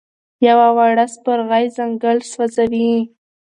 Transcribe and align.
یوه 0.47 0.67
وړه 0.77 1.05
سپرغۍ 1.15 1.65
ځنګل 1.77 2.17
سوځوي. 2.31 2.93